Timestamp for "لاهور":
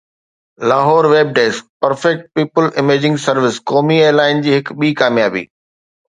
0.69-1.03